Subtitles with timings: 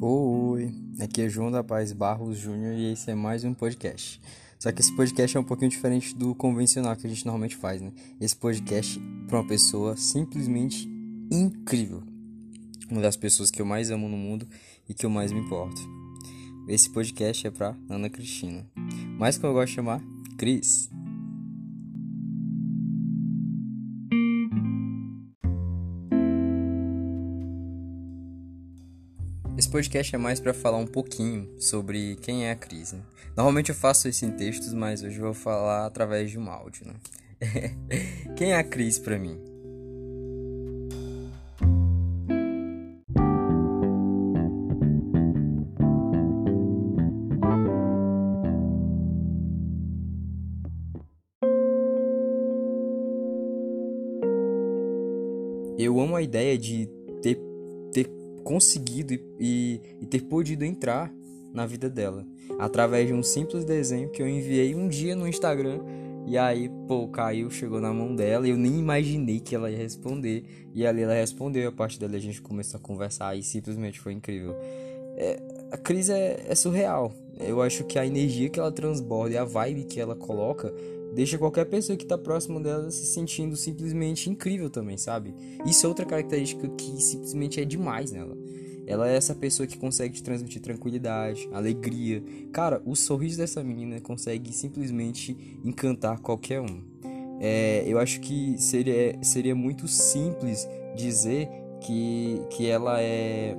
[0.00, 4.20] Oi, aqui é João da Paz Barros Júnior e esse é mais um podcast.
[4.56, 7.80] Só que esse podcast é um pouquinho diferente do convencional que a gente normalmente faz,
[7.80, 7.90] né?
[8.20, 10.88] Esse podcast para uma pessoa simplesmente
[11.32, 12.04] incrível.
[12.88, 14.46] Uma das pessoas que eu mais amo no mundo
[14.88, 15.80] e que eu mais me importo.
[16.68, 18.64] Esse podcast é para Ana Cristina,
[19.18, 20.00] mas como eu gosto de chamar,
[20.36, 20.88] Cris.
[29.58, 32.92] Esse podcast é mais para falar um pouquinho sobre quem é a Cris.
[32.92, 33.00] Né?
[33.36, 36.86] Normalmente eu faço isso em textos, mas hoje eu vou falar através de um áudio.
[36.86, 36.94] Né?
[38.38, 39.36] quem é a Cris para mim?
[55.76, 56.97] Eu amo a ideia de
[58.48, 61.12] conseguido e, e, e ter podido entrar
[61.52, 62.24] na vida dela
[62.58, 65.80] através de um simples desenho que eu enviei um dia no Instagram
[66.26, 69.78] e aí, pô, caiu, chegou na mão dela e eu nem imaginei que ela ia
[69.78, 70.44] responder.
[70.74, 74.12] E ali ela respondeu, a partir dali a gente começou a conversar e simplesmente foi
[74.12, 74.54] incrível.
[75.16, 77.14] É, a Cris é, é, surreal.
[77.40, 80.70] Eu acho que a energia que ela transborda e a vibe que ela coloca
[81.14, 85.34] deixa qualquer pessoa que tá próximo dela se sentindo simplesmente incrível também, sabe?
[85.66, 88.36] Isso é outra característica que simplesmente é demais nela.
[88.86, 92.22] Ela é essa pessoa que consegue te transmitir tranquilidade, alegria.
[92.50, 96.82] Cara, o sorriso dessa menina consegue simplesmente encantar qualquer um.
[97.38, 101.50] É, eu acho que seria, seria muito simples dizer
[101.82, 103.54] que, que ela é.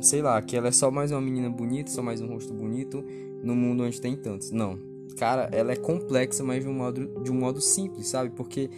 [0.00, 3.04] Sei lá, que ela é só mais uma menina bonita, só mais um rosto bonito
[3.42, 4.52] no mundo onde tem tantos.
[4.52, 4.93] Não.
[5.18, 8.30] Cara, ela é complexa, mas de um modo, de um modo simples, sabe?
[8.30, 8.68] Porque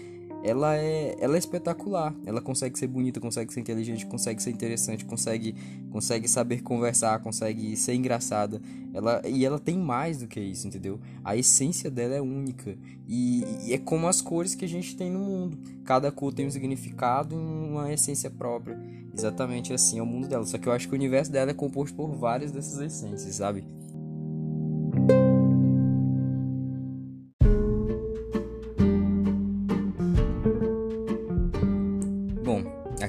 [0.47, 2.15] ela é, ela é espetacular.
[2.25, 5.57] Ela consegue ser bonita, consegue ser inteligente, consegue ser interessante, consegue,
[5.91, 8.61] consegue saber conversar, consegue ser engraçada.
[8.95, 11.01] Ela, e ela tem mais do que isso, entendeu?
[11.25, 12.77] A essência dela é única.
[13.09, 15.59] E, e é como as cores que a gente tem no mundo.
[15.85, 18.79] Cada cor tem um significado e uma essência própria.
[19.13, 20.47] Exatamente assim é o mundo dela.
[20.47, 23.65] Só que eu acho que o universo dela é composto por várias dessas essências, sabe?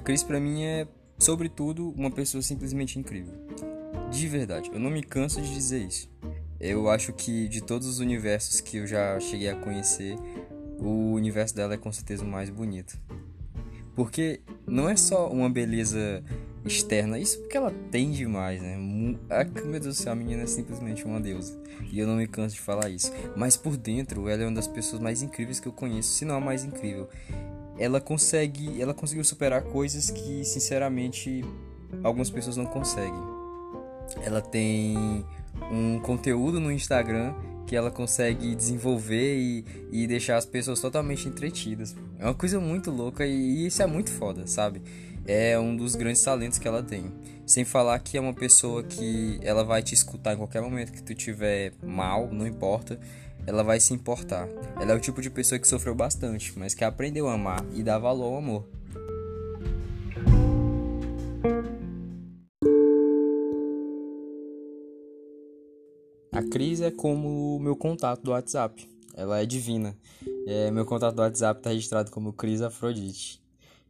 [0.07, 0.87] Cris para mim é,
[1.19, 3.33] sobretudo, uma pessoa simplesmente incrível.
[4.09, 6.09] De verdade, eu não me canso de dizer isso.
[6.61, 10.15] Eu acho que de todos os universos que eu já cheguei a conhecer,
[10.79, 12.97] o universo dela é com certeza o mais bonito.
[13.97, 16.23] Porque não é só uma beleza
[16.63, 18.77] externa, isso porque ela tem demais, né?
[19.29, 21.61] Ah, meu Deus do céu, a menina é simplesmente uma deusa.
[21.91, 23.11] E eu não me canso de falar isso.
[23.35, 26.35] Mas por dentro, ela é uma das pessoas mais incríveis que eu conheço, se não
[26.35, 27.09] a mais incrível
[27.77, 31.43] ela consegue, ela conseguiu superar coisas que, sinceramente,
[32.03, 33.21] algumas pessoas não conseguem.
[34.23, 35.25] Ela tem
[35.71, 37.33] um conteúdo no Instagram
[37.65, 41.95] que ela consegue desenvolver e, e deixar as pessoas totalmente entretidas.
[42.17, 44.81] É uma coisa muito louca e, e isso é muito foda, sabe?
[45.27, 47.11] É um dos grandes talentos que ela tem.
[47.45, 51.03] Sem falar que é uma pessoa que ela vai te escutar em qualquer momento que
[51.03, 52.97] tu tiver mal, não importa
[53.47, 54.49] ela vai se importar.
[54.79, 57.81] Ela é o tipo de pessoa que sofreu bastante, mas que aprendeu a amar e
[57.81, 58.67] dar valor ao amor.
[66.33, 68.85] A Cris é como o meu contato do WhatsApp.
[69.15, 69.97] Ela é divina.
[70.45, 73.41] É, meu contato do WhatsApp está registrado como Cris Afrodite.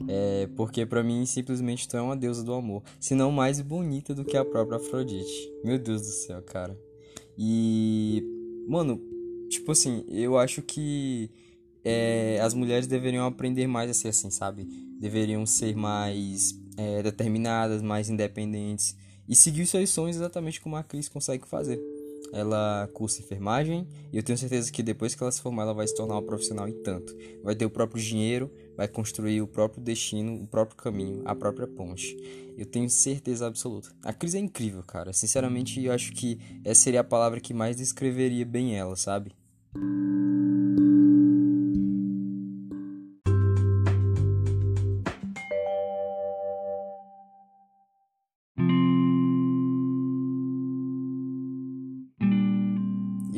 [0.08, 4.14] É, porque para mim simplesmente tu é uma deusa do amor, se não mais bonita
[4.14, 5.52] do que a própria Afrodite.
[5.64, 6.78] Meu Deus do céu, cara.
[7.36, 8.24] E
[8.68, 9.02] mano,
[9.50, 11.30] Tipo assim, eu acho que
[11.84, 14.66] é, as mulheres deveriam aprender mais a ser assim, sabe?
[15.00, 18.96] Deveriam ser mais é, determinadas, mais independentes
[19.28, 21.82] e seguir seus sonhos exatamente como a Cris consegue fazer.
[22.34, 25.88] Ela cursa enfermagem e eu tenho certeza que depois que ela se formar, ela vai
[25.88, 27.16] se tornar uma profissional e tanto.
[27.42, 31.68] Vai ter o próprio dinheiro, vai construir o próprio destino, o próprio caminho, a própria
[31.68, 32.18] ponte.
[32.58, 33.90] Eu tenho certeza absoluta.
[34.04, 35.14] A Cris é incrível, cara.
[35.14, 39.32] Sinceramente, eu acho que essa seria a palavra que mais descreveria bem ela, sabe?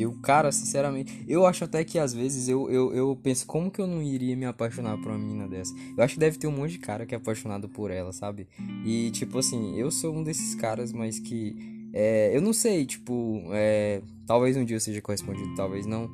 [0.00, 3.80] Eu, cara, sinceramente, eu acho até que às vezes eu, eu, eu penso como que
[3.80, 5.74] eu não iria me apaixonar por uma menina dessa.
[5.96, 8.48] Eu acho que deve ter um monte de cara que é apaixonado por ela, sabe?
[8.84, 11.54] E tipo assim, eu sou um desses caras, mas que.
[11.92, 16.08] É, eu não sei, tipo, é, talvez um dia eu seja correspondido, talvez não.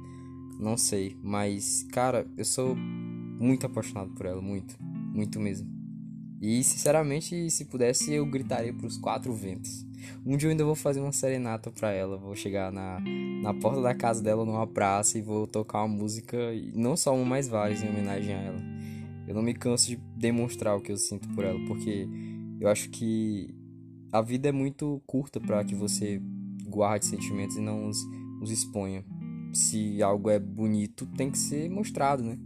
[0.59, 5.69] Não sei, mas cara, eu sou muito apaixonado por ela, muito, muito mesmo.
[6.41, 9.86] E sinceramente, se pudesse, eu gritaria pros quatro ventos.
[10.25, 12.17] Um dia eu ainda vou fazer uma serenata pra ela.
[12.17, 13.01] Vou chegar na,
[13.43, 16.37] na porta da casa dela numa praça e vou tocar uma música,
[16.75, 18.63] não só uma, mas várias em homenagem a ela.
[19.27, 22.09] Eu não me canso de demonstrar o que eu sinto por ela, porque
[22.61, 23.55] eu acho que
[24.13, 26.21] a vida é muito curta para que você
[26.69, 27.99] guarde sentimentos e não os,
[28.41, 29.05] os exponha.
[29.53, 32.39] Se algo é bonito, tem que ser mostrado, né?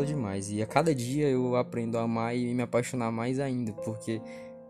[0.00, 3.72] Ela demais e a cada dia eu aprendo a amar e me apaixonar mais ainda,
[3.72, 4.20] porque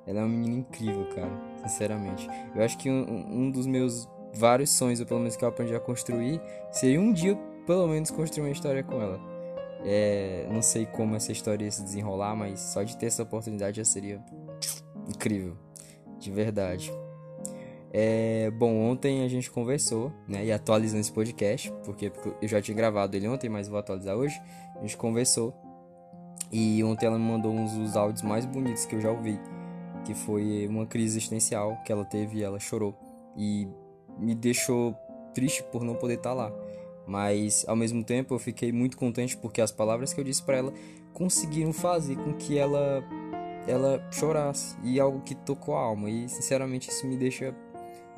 [0.07, 1.31] ela é uma menina incrível, cara,
[1.67, 2.29] sinceramente.
[2.55, 5.75] Eu acho que um, um dos meus vários sonhos, ou pelo menos que eu aprendi
[5.75, 6.41] a construir,
[6.71, 7.37] seria um dia,
[7.67, 9.21] pelo menos, construir uma história com ela.
[9.85, 13.79] É, não sei como essa história ia se desenrolar, mas só de ter essa oportunidade
[13.79, 14.23] já seria
[15.09, 15.57] incrível,
[16.19, 16.93] de verdade.
[17.93, 22.77] É, bom, ontem a gente conversou, né, e atualizando esse podcast, porque eu já tinha
[22.77, 24.41] gravado ele ontem, mas vou atualizar hoje.
[24.77, 25.53] A gente conversou
[26.53, 29.39] e ontem ela me mandou uns dos áudios mais bonitos que eu já ouvi,
[30.05, 32.97] que foi uma crise existencial que ela teve e ela chorou
[33.37, 33.69] e
[34.19, 34.95] me deixou
[35.35, 36.53] triste por não poder estar lá.
[37.07, 40.59] Mas ao mesmo tempo eu fiquei muito contente porque as palavras que eu disse para
[40.59, 40.73] ela
[41.13, 43.03] conseguiram fazer com que ela
[43.67, 47.55] ela chorasse e algo que tocou a alma e sinceramente isso me deixa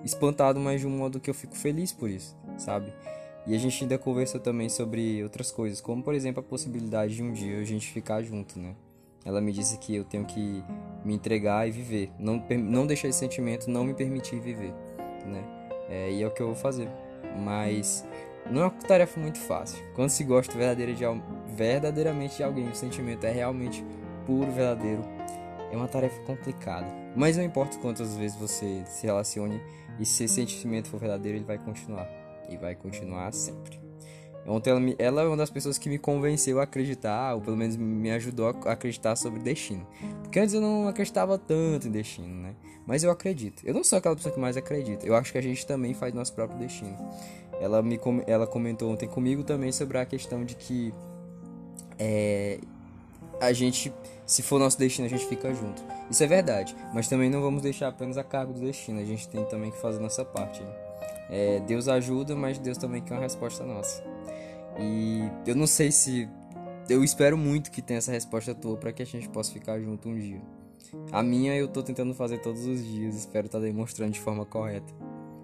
[0.04, 2.92] espantado, mas de um modo que eu fico feliz por isso, sabe?
[3.46, 7.22] E a gente ainda conversou também sobre outras coisas, como por exemplo a possibilidade de
[7.22, 8.74] um dia a gente ficar junto, né?
[9.24, 10.62] Ela me disse que eu tenho que
[11.04, 14.72] me entregar e viver, não, não deixar esse sentimento não me permitir viver,
[15.26, 15.42] né?
[15.88, 16.88] É, e é o que eu vou fazer.
[17.38, 18.04] Mas
[18.50, 19.82] não é uma tarefa muito fácil.
[19.94, 21.04] Quando se gosta verdadeira de,
[21.54, 23.84] verdadeiramente de alguém, o sentimento é realmente
[24.26, 25.02] puro, verdadeiro,
[25.72, 26.86] é uma tarefa complicada.
[27.16, 29.60] Mas não importa quantas vezes você se relacione
[29.98, 32.08] e se esse sentimento for verdadeiro, ele vai continuar.
[32.48, 33.80] E vai continuar sempre.
[34.46, 37.56] Ontem ela, me, ela é uma das pessoas que me convenceu a acreditar, ou pelo
[37.56, 39.86] menos me ajudou a acreditar sobre destino.
[40.22, 42.54] Porque antes eu não acreditava tanto em destino, né?
[42.84, 43.62] Mas eu acredito.
[43.64, 45.06] Eu não sou aquela pessoa que mais acredita.
[45.06, 46.96] Eu acho que a gente também faz nosso próprio destino.
[47.60, 50.92] Ela, me, ela comentou ontem comigo também sobre a questão de que
[51.96, 52.58] é,
[53.42, 53.92] a gente,
[54.24, 55.82] se for nosso destino, a gente fica junto.
[56.08, 56.76] Isso é verdade.
[56.94, 59.00] Mas também não vamos deixar apenas a cargo do destino.
[59.00, 60.62] A gente tem também que fazer nossa parte.
[61.28, 64.00] É, Deus ajuda, mas Deus também quer uma resposta nossa.
[64.78, 66.28] E eu não sei se.
[66.88, 70.08] Eu espero muito que tenha essa resposta tua para que a gente possa ficar junto
[70.08, 70.40] um dia.
[71.10, 74.46] A minha eu tô tentando fazer todos os dias, espero estar tá demonstrando de forma
[74.46, 74.92] correta.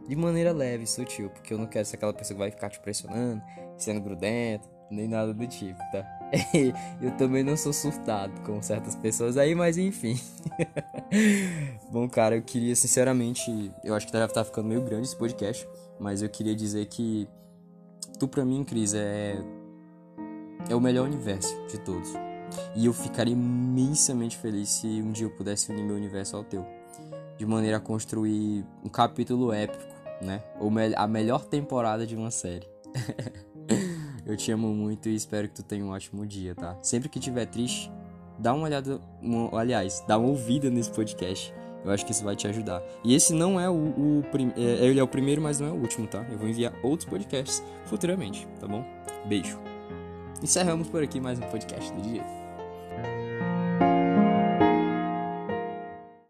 [0.07, 2.71] De maneira leve e sutil, porque eu não quero ser aquela pessoa que vai ficar
[2.71, 3.43] te pressionando,
[3.77, 6.18] sendo grudento, nem nada do tipo, tá?
[7.01, 10.19] eu também não sou surtado com certas pessoas aí, mas enfim.
[11.91, 15.67] Bom, cara, eu queria sinceramente, eu acho que deve estar ficando meio grande esse podcast,
[15.99, 17.29] mas eu queria dizer que
[18.19, 19.37] Tu pra mim, Cris, é
[20.69, 22.13] é o melhor universo de todos.
[22.75, 26.67] E eu ficaria imensamente feliz se um dia eu pudesse unir meu universo ao teu,
[27.37, 29.85] de maneira a construir um capítulo épico,
[30.21, 30.43] né?
[30.59, 32.67] Ou a melhor temporada de uma série.
[34.29, 36.77] eu te amo muito e espero que tu tenha um ótimo dia, tá?
[36.83, 37.91] Sempre que tiver triste,
[38.39, 41.53] dá uma olhada, uma, aliás, dá uma ouvida nesse podcast
[41.85, 42.83] eu acho que isso vai te ajudar.
[43.05, 44.25] E esse não é o, o
[44.57, 46.25] é, ele é o primeiro, mas não é o último, tá?
[46.31, 48.85] Eu vou enviar outros podcasts futuramente, tá bom?
[49.27, 49.59] Beijo.
[50.43, 52.38] Encerramos por aqui mais um podcast do dia.